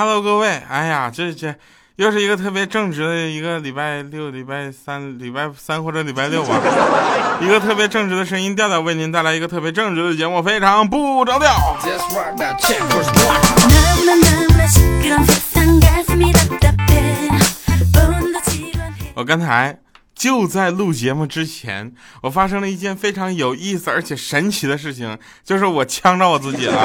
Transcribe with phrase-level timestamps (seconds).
[0.00, 1.54] Hello，各位，哎呀，这这
[1.96, 6.58] 又是一个特别正直的一个礼拜六、礼拜三、礼拜三或者礼拜六吧，
[7.38, 11.54] 一个特别正直的声音调调为您带来一个特别正直的节目，非常不着调。
[19.14, 19.76] 我刚才
[20.20, 26.76] 就在录节目之前，我发生了一件非常有意思而且神奇的事情，就是我呛着我自己了。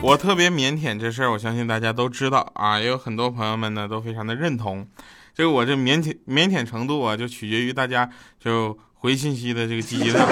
[0.00, 4.88] 我特别腼腆，这事儿我相信大家都知道啊，也有很多朋友们呢都非常的认同。
[5.34, 8.08] 这个我这腼腆腼腆程度啊，就取决于大家
[8.42, 10.26] 就回信息的这个积极量。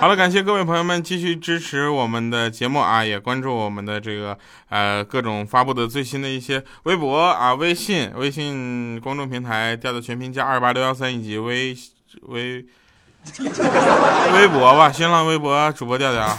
[0.00, 4.38] 好了，感谢各位朋友们继续支持我们的节目啊，也关注我们的这个
[4.68, 11.76] 呃各种发布的最新的一些微博啊、微信、微信公众平台调的全拼加二八六幺三以及微
[12.28, 12.64] 微。
[14.34, 16.38] 微博吧，新浪微博主播调调，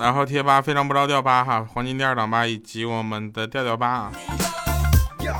[0.00, 4.12] 然后贴吧非常不着调吧哈，黄金第二档吧以及我们的调调吧啊，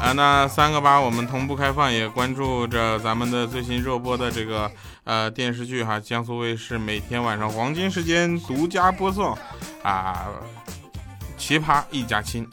[0.02, 4.70] 啊那三个吧我们同步开放，也关注着咱们的最新热播的这个
[5.04, 9.36] 呃电视剧哈，江苏卫视每天晚上黄金时间独家播送
[9.82, 10.28] 啊，
[11.36, 12.48] 奇葩一家亲。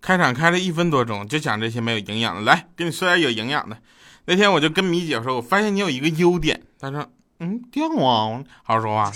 [0.00, 2.42] 开场开了一分多钟，就讲这些没有营养的。
[2.42, 3.76] 来，给你说点有营养的。
[4.24, 6.60] 那天我就跟米姐说，我发现你有一个优点。
[6.80, 7.06] 她说
[7.40, 9.12] ：“嗯，掉啊，好好说话。”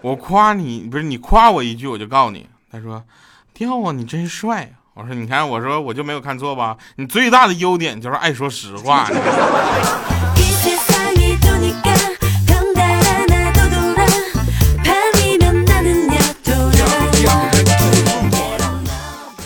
[0.00, 2.48] 我夸你，不是你夸我一句，我就告诉你。
[2.70, 3.04] 她说
[3.52, 6.76] ：“掉啊，你真帅。”我说：“你看，我说我就没有看错吧？
[6.96, 9.08] 你最大的优点就是爱说实话。”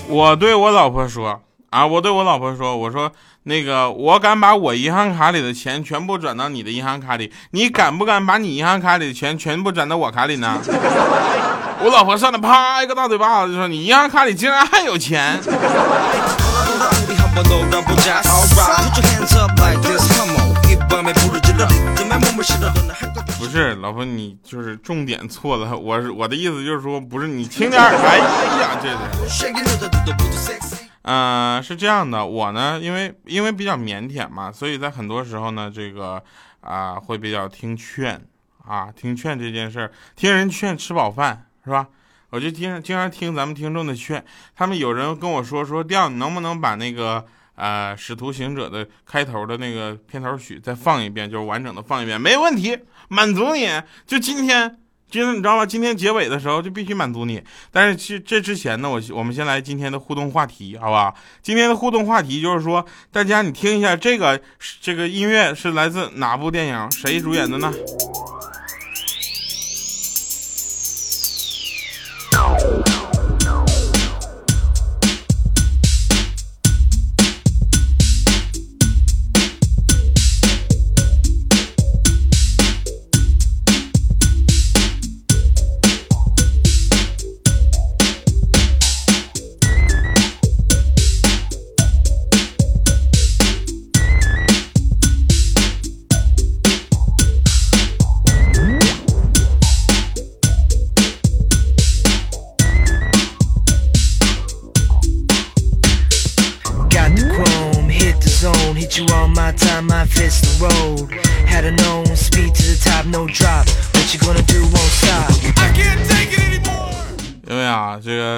[0.09, 1.41] 我对我老婆说
[1.71, 3.12] 啊，我对我老婆说，我说
[3.45, 10.61] 那个，我敢把我银行卡里的钱全部转到你的银行卡里，你敢不敢把你银行卡里的钱全部转到我卡里呢？
[11.82, 15.38] 我老婆上来啪一个大嘴巴子，就说你银行卡里竟然还有钱。
[23.38, 25.76] 不是老婆，你就是重点错了。
[25.76, 27.81] 我是我的意思就是说，不是你轻点。
[27.81, 28.88] 哎呀，这
[29.28, 29.53] 是，
[31.03, 32.25] 嗯，是这样的。
[32.25, 36.22] 我呢，因为因为比较腼腆嘛，所以在很多时候呢，这个
[36.60, 38.20] 啊会比较听劝
[38.66, 41.87] 啊，听劝这件事儿，听人劝吃饱饭是吧？
[42.31, 47.27] 我就经常经常听咱们听众的劝，他们有人跟我说说，调你能不能把那个。
[47.59, 52.78] 呃，使徒行者的开头的那个片头曲再放一遍，就是完整的放一遍，没问题，
[53.09, 53.66] 满足你。
[54.06, 54.76] 就今天，
[55.10, 55.65] 今天你知道吗？
[55.65, 57.43] 今天结尾的时候就必须满足你。
[57.72, 61.15] 但是其这之前呢，我我们先来今天的互动话题，好吧？
[61.41, 64.38] 今天的互动话题就是说，大家你听一下这个
[64.82, 67.72] 这个音乐是来自哪部电影，谁主演的呢？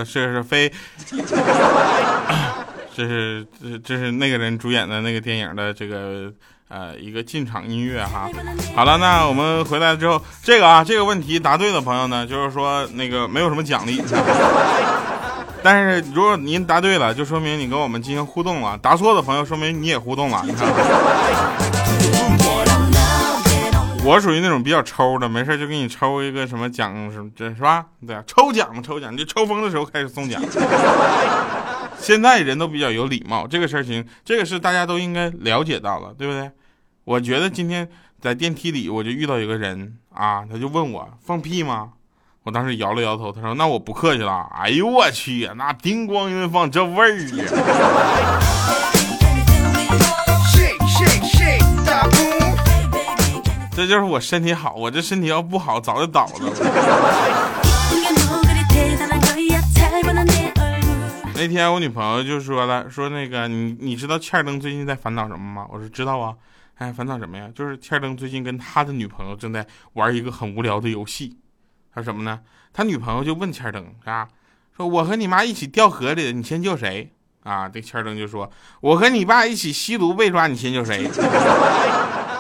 [0.09, 0.73] 啊， 这个这是非，
[2.95, 6.33] 这是这这是那个人主演的那个电影的这个
[6.69, 8.29] 呃一个进场音乐哈。
[8.75, 14.03] 好了，那我们回来之后，这个啊这个问题答对的朋友呢，就是说那个没有什么奖励。
[15.61, 20.41] 但是如果您答对了，就说明你跟我们进行互动了；答错的朋友，说明你也互动了。
[20.47, 20.67] 你看，
[24.09, 27.85] 我属于那种比较抽的，没事就给你抽一个什么奖什么，这是吧？
[28.07, 30.41] 对啊，抽奖嘛，抽奖，就抽风的时候开始送奖。
[31.99, 36.51] 现在人都比较有礼貌，这个事情，这个是大家都应该了解到了，对不对？
[37.05, 37.87] 我觉得今天
[38.19, 41.91] 在电梯里，我就遇到一个人啊，他就问我放屁吗？
[42.45, 47.45] 我当时摇了摇头，他说：“那我不客气了。”哎呦我去，那叮咣一放这味儿呀！
[53.79, 56.33] 这就是我身体好，我这身体要不好早就倒了。
[61.33, 65.65] 那天我女朋友就说了，说那个你你知道欠灯最近在烦恼什么吗？
[65.71, 66.35] 我说知道啊。
[66.79, 67.49] 哎，烦恼什么呀？
[67.55, 71.39] 就是欠灯最近跟他的女朋友正在玩一个很无聊的游戏。
[71.95, 72.41] 他说什么呢？
[72.73, 74.27] 他女朋友就问欠灯啊，
[74.77, 77.13] 说我和你妈一起掉河里，你先救谁？
[77.45, 81.09] 啊，这欠灯就说，我和你爸一起吸毒被抓，你先救谁？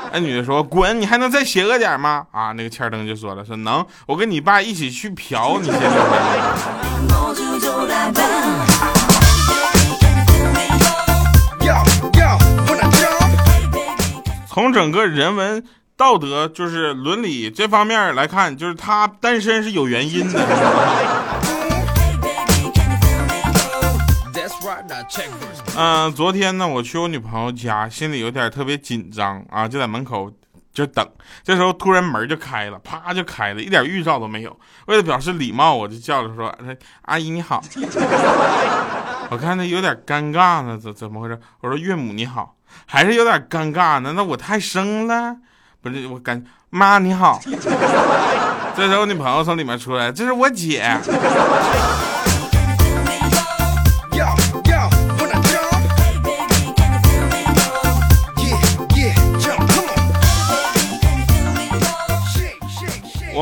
[0.12, 2.26] 那女的说，滚，你还能再邪恶点吗？
[2.32, 5.88] 啊，那个欠灯就说了，说能，我跟你爸一起去嫖，你先救谁？
[14.48, 15.62] 从整个人文
[15.96, 20.40] 道德，就是伦理这方面来看，就是他单身是有原因的。
[25.76, 30.30] 嗯，昨天呢，我去我女朋友家，心里有点特别紧张啊，就在门口
[30.72, 31.06] 就等。
[31.42, 34.58] 这时候突然门就开了，啪就开了，一点预兆都没有。
[34.86, 36.54] 为了表示礼貌，我就叫着说
[37.02, 37.62] ：“阿姨你好。
[39.30, 41.38] ”我看她有点尴尬呢，怎怎么回事？
[41.60, 42.54] 我说：“岳母你好。”
[42.84, 45.36] 还是有点尴尬呢，那我太生了，
[45.80, 47.40] 不是我感妈你好，
[48.76, 50.98] 这时候我女朋友从里面出来，这是我姐。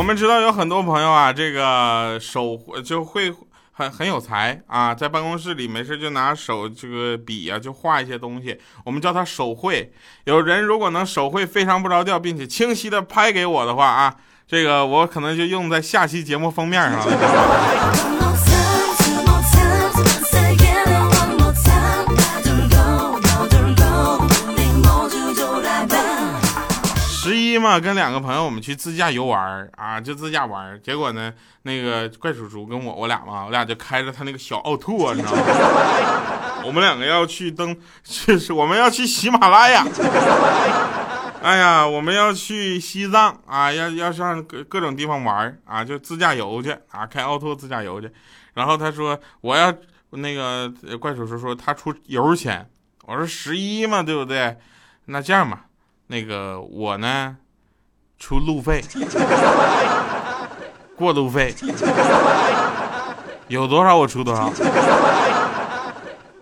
[0.06, 3.34] 们知道有很多朋友啊，这个手就会。
[3.78, 9.92] 很很有才啊，在办公室里没事就拿手这个笔啊，就画一些东西，我们叫他手绘。
[10.24, 14.16] 有人如果能手绘非常不着调，并且清晰的拍给我的话啊，
[14.46, 18.12] 这个我可能就用在下期节目封面上了。
[27.58, 31.32] 嘛，跟两个朋友我们去自驾游玩啊，就自驾玩结果呢，
[31.62, 35.42] 那个怪叔叔跟我我俩嘛，我俩就开着他那个小奥拓，你知道吗？
[36.64, 39.86] 我们两个要去登，就是我们要去喜马拉雅。
[41.42, 48.10] 哎呀，我们要去西藏啊，要要上各各种地方玩啊，就自驾游去啊，开奥拓自驾游去。
[48.54, 49.72] 然后他说我要
[50.10, 50.68] 那个
[50.98, 52.68] 怪叔叔说他出油钱，
[53.04, 54.56] 我说十一嘛，对不对？
[55.04, 55.66] 那这样吧，
[56.08, 57.36] 那个我呢？
[58.18, 58.82] 出路费，
[60.96, 61.54] 过路费，
[63.48, 64.50] 有多少我出多少。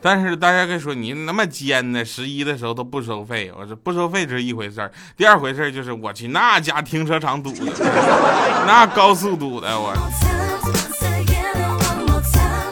[0.00, 3.50] 但是大家可以说你那么尖呢，十一的时候都不收费。
[3.58, 7.72] 我说不收费这是一回事儿，第二回事儿就是我去那家停车场堵的，
[8.66, 9.94] 那高速堵的我。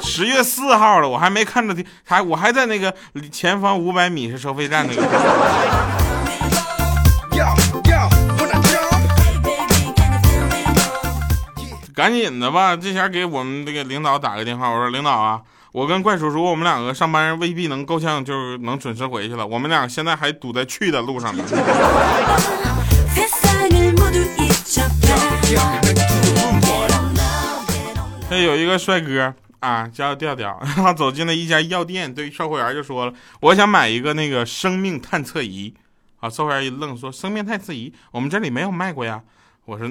[0.03, 2.95] 十月四号了，我还没看着停，还我还在那个
[3.33, 5.03] 前方五百米是收费站那个。
[12.03, 15.41] 赶紧的吧，这前给我们这个领导打个电话，我说领导啊，
[15.71, 19.47] 我跟怪叔叔我们两个上班未必能够呛，就是能准时回去了。
[19.47, 21.45] 我们俩现在还堵在去的路上呢。
[28.29, 35.73] 这 有一个帅哥啊，叫调调，然后走进了一家药店，对售货员就说了：“我想买一个那个生命探测仪。”
[36.19, 39.23] 啊，售货员一愣，说：“生命探测仪，我们这里没有卖过呀。”
[39.67, 39.89] 我说。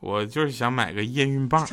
[0.00, 1.66] 我就是想买个验孕棒。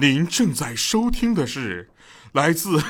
[0.00, 1.90] 您正在收听的是
[2.32, 2.80] 来自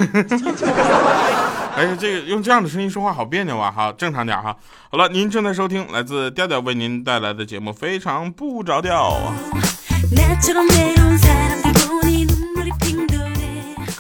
[1.77, 3.71] 哎，这个用这样的声音说话好别扭啊！
[3.71, 4.57] 哈，正常点哈。
[4.91, 9.33] 好了，您正在收听来自调调为您带来的节目，非常不着调。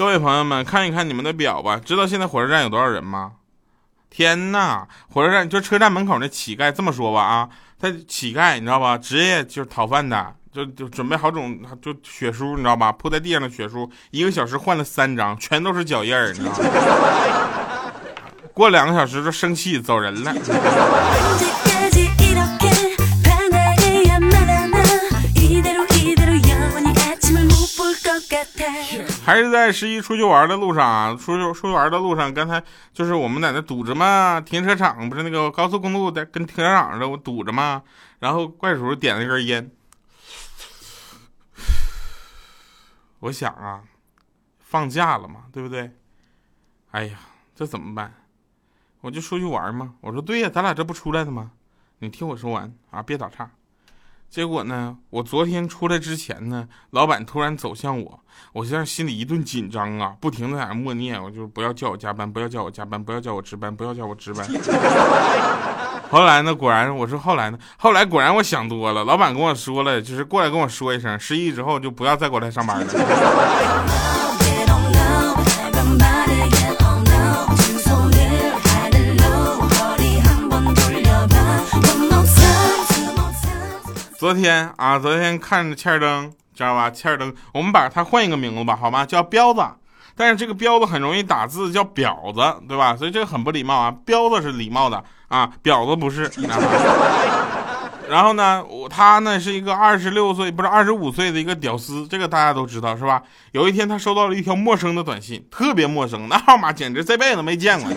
[0.00, 3.32] 各位朋友们，看一看你们的表吧，知道现在火车站有多少人吗？
[4.08, 17.92] 天呐，火车站就车站门口那乞丐，这么说吧啊，他乞丐你知道吧，职业就是讨饭的，就就准备好种就血书，你知道吧，铺在地上的血书，一个小时换了三张，全都是脚印儿，你知道吗？
[18.54, 20.34] 过两个小时就生气走人了。
[29.30, 32.60] 还是在十一出去玩的路上啊，出去出去玩的路上，刚才
[32.92, 37.84] 就是我们在那堵着嘛，停车场不是那个高速公路在跟停车场似的，我堵着嘛。
[38.18, 39.70] 然后怪叔点了一根烟，
[43.20, 43.84] 我想啊，
[44.58, 45.92] 放假了嘛，对不对？
[46.90, 47.16] 哎呀，
[47.54, 48.12] 这怎么办？
[49.00, 49.94] 我就出去玩嘛。
[50.00, 51.52] 我说对呀，咱俩这不出来的吗？
[52.00, 53.48] 你听我说完啊，别打岔。
[54.30, 54.96] 结果呢？
[55.10, 58.20] 我昨天出来之前呢，老板突然走向我，
[58.52, 64.46] 我现在心里一顿紧张啊，不停的在那默念，我就不要叫我加班，不要叫我加班，不要叫我值班，不要叫我值班。
[66.10, 72.86] 后来呢，果然我说后来呢，后来果然我想多了，老板跟我说了，就是过来跟我说一声，失忆之后就不要再过来上班了。
[84.20, 86.90] 昨天啊，昨天看着欠儿灯，知道吧？
[86.90, 89.06] 欠儿灯，我们把它换一个名字吧，好吗？
[89.06, 89.62] 叫彪子。
[90.14, 92.94] 但是这个彪子很容易打字，叫婊子，对吧？
[92.94, 93.90] 所以这个很不礼貌啊。
[94.04, 96.30] 彪子是礼貌的啊，婊子不是。
[98.10, 103.22] 然后呢，他呢是一个二十六岁，不是二十五岁的一个屌丝，这个大家都知道是吧？
[103.52, 107.90] 有一天他收到了一条陌生的短信，特别陌生，那号码简直这辈子没见过。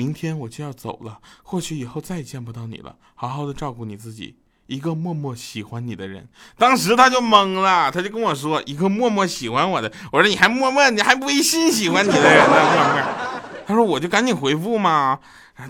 [0.00, 2.96] 明天我就要走了，或许以后再也见不到你了。
[3.14, 4.34] 好好的照顾你自己，
[4.66, 6.26] 一个默默喜欢你的人。
[6.56, 13.04] 当时他就懵了，他就跟我说：“一个默默喜欢我的。”我说：“你还默默，你还微信喜欢你的人呢，”
[13.68, 15.18] 他说：“我就赶紧回复嘛。”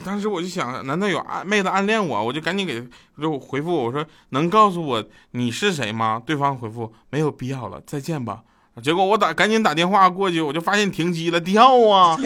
[0.04, 2.25] 当时我就想，难道有妹子暗恋我？
[2.25, 2.87] 我就赶紧给
[3.20, 8.42] 就回复我说：“能告诉我你是谁吗？”对方回复：“没有必要了，再见吧。”
[8.80, 12.16] 结果我打赶紧打电话过去，我就发现停机了，掉啊。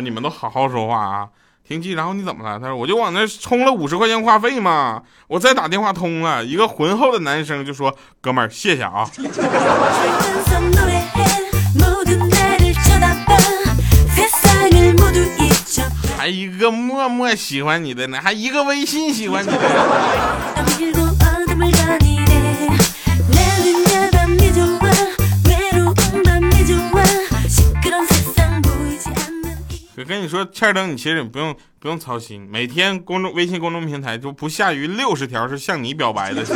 [0.00, 1.28] 你们都好好说话啊！
[1.66, 2.58] 停机，然后你怎么了？
[2.58, 5.02] 他说我就往那充了五十块钱话费嘛。
[5.26, 9.06] 我再打电话通了，一个浑厚的男生就说：“哥们儿，谢谢啊。”
[16.16, 21.07] 还一个默默喜欢你的呢，还一个微信喜欢你的。
[29.98, 36.44] 我跟你说，欠灯，你其实也不用不用操心，每天公众微信公众平台就不下于六十条是向你表白的。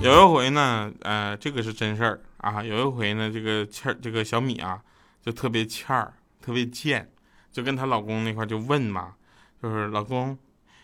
[0.00, 2.62] 有一回呢，呃，这个是真事儿啊。
[2.62, 4.78] 有一回呢，这个欠这个小米啊，
[5.24, 7.10] 就特别欠儿，特别贱，
[7.50, 9.14] 就跟她老公那块就问嘛，
[9.60, 10.38] 就是老公，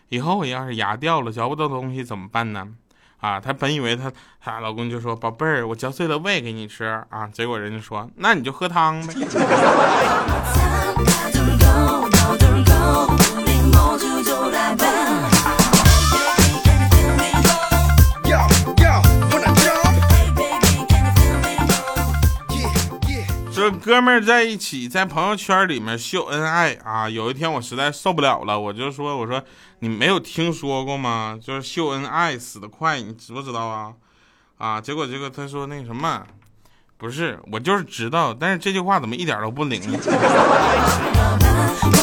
[0.09, 2.67] 以后我要是牙掉了，嚼不到东西怎么办呢？
[3.23, 4.11] 啊，她本以为她
[4.41, 9.13] 她老公就说宝贝儿，我嚼碎了喂给你吃啊，结果人家说那你就喝汤呗。
[23.83, 27.09] 哥们儿在一起，在朋友圈里面秀恩爱啊！
[27.09, 29.43] 有一天我实在受不了了，我就说：“我说
[29.79, 31.37] 你没有听说过吗？
[31.41, 33.93] 就是秀恩爱死得快，你知不知道啊？”
[34.57, 34.79] 啊！
[34.79, 36.25] 结果这个他说那什么，
[36.97, 39.99] 不是我就是知道，但是这句话怎么一点都不灵呢？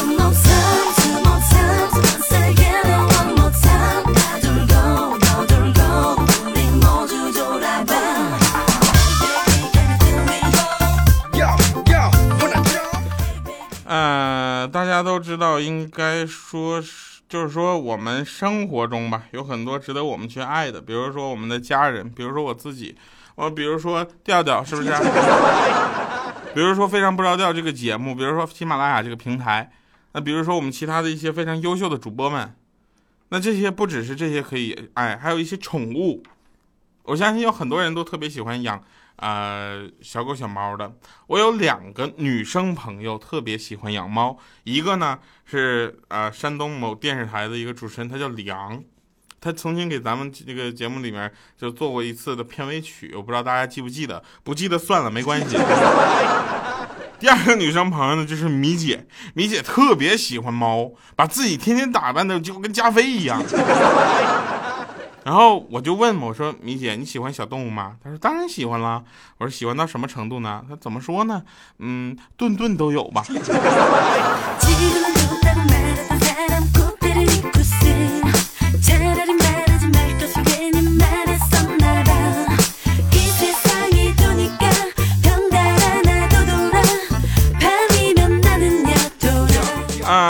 [15.01, 22.95] 家都知道，应该说是，就是说，我们生活中吧，有很多值得我们去爱的，比如说我们的家人，比如说我自己，
[23.33, 24.89] 我比如说调调，是不是？
[26.53, 29.71] 比如说非常不着调这个节目，比如说喜马拉雅这个平台，
[30.11, 32.53] 那比如说我们其他的一些非常优秀的主播们，
[33.29, 36.21] 那这些不只是这些可以爱，还有一些宠物，
[37.03, 38.83] 我相信有很多人都特别喜欢养。
[39.21, 40.91] 呃，小狗小猫的，
[41.27, 48.83] 我有两个女生朋友特别喜欢养猫，一个呢是呃山东某电视台的一个主持人，他叫李昂，
[49.39, 55.55] 他曾经给咱们这个节目里面就做过一次的片尾曲，我不知道大家记不记得，不记得算了，没关系。
[57.19, 63.39] 第二个女生朋友呢就是米姐，米姐特别喜欢猫，把自己天天打扮的就跟加菲一样。
[65.23, 67.97] 然后我就问我说米姐你喜欢小动物吗？
[68.03, 69.03] 她说当然喜欢啦。
[69.37, 70.63] 我说喜欢到什么程度呢？
[70.67, 71.43] 她怎么说呢？
[71.79, 73.23] 嗯，顿顿都有吧。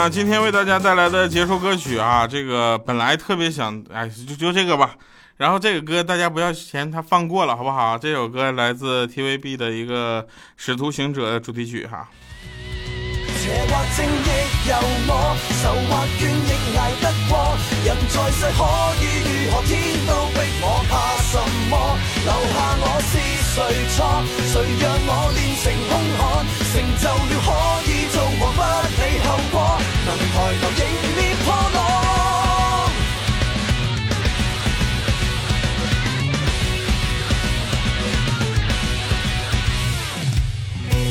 [0.08, 4.94] 今天为大家带来的结束歌曲啊，这个本来特别想，哎，就就这个吧。
[5.36, 7.96] 然后这个歌大家不要嫌它放过了，好不好？
[7.98, 10.22] 这首歌来自 TVB 的一个
[10.56, 12.08] 《使徒行者》的主题曲哈。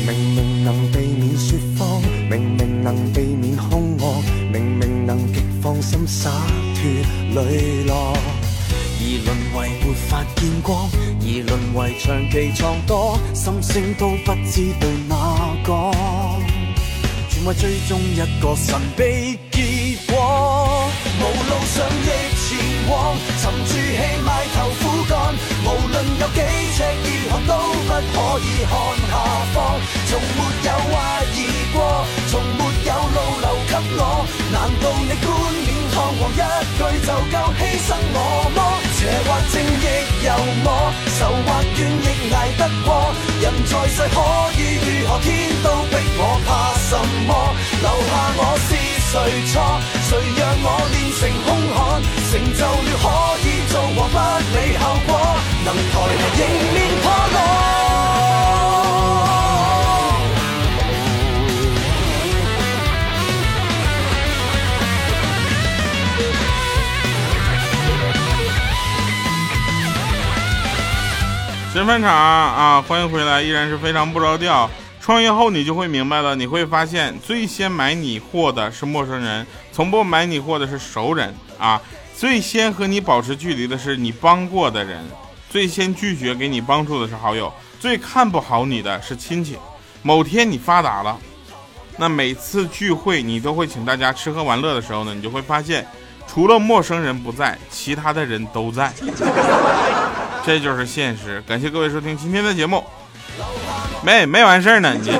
[0.04, 2.72] 明明能避免说谎，明明。
[2.82, 4.22] 能避免凶恶，
[4.52, 6.30] 明明能极放心洒
[6.74, 6.82] 脱
[7.32, 8.16] 磊落。
[8.98, 15.92] 而沦为没法见光，而沦为长期藏多，心声都不知对哪讲，
[17.44, 20.88] 为追踪一个神秘结果。
[21.18, 22.48] 无路上亦前
[22.90, 25.34] 往，沉住气埋头苦干，
[25.64, 26.40] 无论有几
[26.76, 28.72] 尺热寒都不可以看
[29.10, 29.14] 下
[29.54, 29.56] 方。
[30.08, 30.92] 从没有怀
[31.34, 31.38] 疑
[31.72, 35.28] 过，从没有路留给我，难道你冠
[35.64, 36.42] 冕堂皇一
[36.78, 38.16] 句就够牺牲我
[38.54, 38.58] 么？
[38.94, 39.86] 邪或正亦
[40.24, 40.30] 由
[40.64, 40.66] 我，
[41.18, 43.12] 愁或怨亦挨得过。
[43.40, 44.16] 人在世可
[44.56, 45.18] 以如何？
[45.22, 45.28] 天
[45.62, 47.32] 都逼我，怕什么？
[47.80, 48.70] 留下我是
[49.08, 49.12] 谁
[49.50, 49.52] 错？
[50.10, 51.80] 谁让我练成凶悍？
[52.28, 52.68] 成就了
[53.00, 53.04] 可
[53.40, 54.16] 以做王，不
[54.52, 55.10] 理后果，
[55.64, 56.40] 能抬头迎
[56.74, 57.36] 面破落。
[71.72, 74.68] 神饭场啊，欢迎回来，依然是非常不着调。
[75.02, 81.82] 创业后你就会明白了，你会发现最先买你货的是陌生人，从不买你货的是熟人啊。
[82.16, 85.04] 最先和你保持距离的是你帮过的人，
[85.50, 89.58] 最先拒绝给你帮助的是好友，最看不好你的是亲戚。
[90.02, 91.18] 某天你发达了，
[91.96, 95.84] 那每次聚会你都会请大家吃喝玩乐的时候呢，你就会发现，
[96.28, 98.92] 除了陌生人不在，其他的人都在。
[100.46, 101.42] 这就是现实。
[101.44, 102.84] 感谢各位收听今天的节目。
[104.04, 105.12] 没没完事儿呢，你。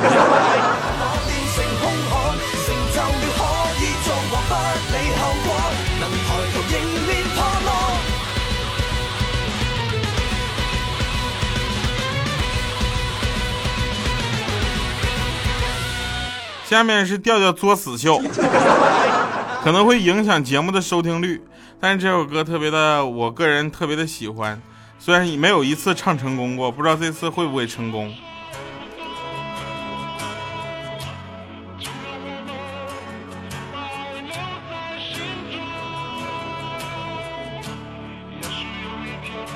[16.69, 18.19] 下面是调调作死秀，
[19.63, 21.41] 可能会影响节目的收听率，
[21.79, 24.61] 但是这首歌特别的，我个人特别的喜欢。
[24.99, 28.11] 虽然没有一次唱成功过，不知道这次会不会成功。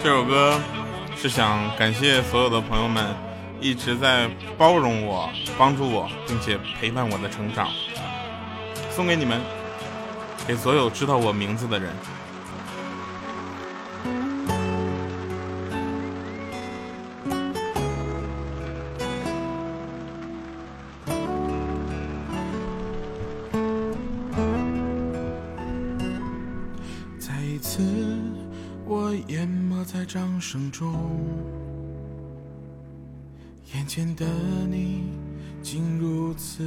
[0.06, 0.56] 这首歌
[1.16, 3.04] 是想感谢所有的朋友们
[3.60, 7.66] 一直在包容我、帮助我，并且陪伴我的成长，
[8.88, 9.40] 送给你们，
[10.46, 11.92] 给所有知道我名字的人。
[30.56, 30.90] 声中，
[33.74, 34.24] 眼前的
[34.70, 35.02] 你
[35.60, 36.64] 竟如此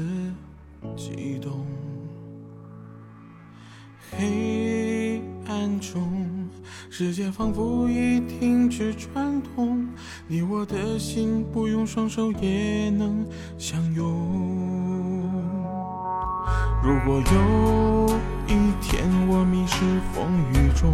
[0.95, 1.65] 激动。
[4.11, 6.47] 黑暗中，
[6.91, 9.87] 世界仿佛已停止转动，
[10.27, 13.25] 你我的心不用双手也能
[13.57, 14.05] 相拥。
[16.83, 18.07] 如果有
[18.47, 20.93] 一天我迷失风雨中。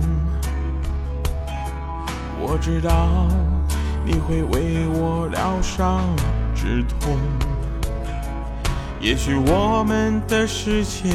[2.40, 3.28] 我知道
[4.06, 6.02] 你会为我疗伤
[6.54, 7.18] 止痛，
[9.00, 11.10] 也许我们的世界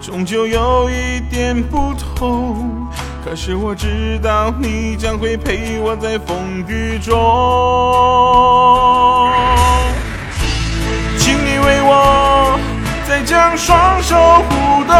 [0.00, 2.86] 终究有一点不同，
[3.24, 6.36] 可是我知道你将会陪我在风
[6.68, 7.12] 雨中，
[11.18, 12.58] 请你为我
[13.08, 14.94] 再将双手舞动，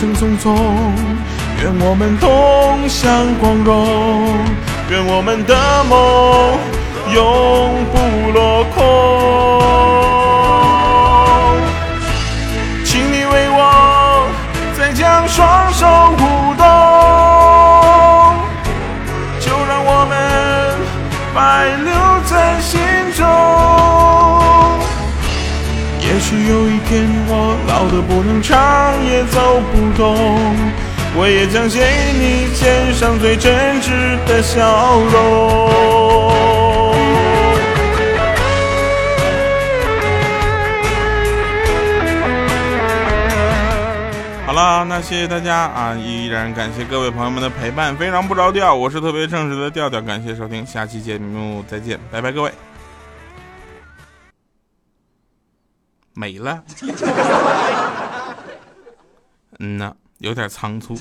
[0.00, 0.56] 生匆匆，
[1.60, 3.04] 愿我们同享
[3.38, 3.86] 光荣，
[4.88, 5.54] 愿我们的
[5.90, 6.58] 梦
[7.12, 7.98] 永不
[8.32, 10.09] 落空。
[26.88, 28.56] 天我老得不能唱
[29.04, 30.16] 也走不动，
[31.16, 33.90] 我也将写你肩上最真挚
[34.26, 36.30] 的笑容。
[44.46, 45.94] 好了，那谢谢大家啊！
[45.94, 52.50] 依然感谢各位朋友们的陪伴，非常不着调，我是特别正直的调调，感谢收听，下期节目再见，拜拜各位。
[56.14, 56.62] 没了，
[59.58, 60.96] 嗯呐，有点仓促。